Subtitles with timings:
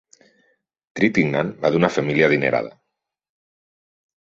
[0.99, 2.75] Trintignant va d'una família adinerada.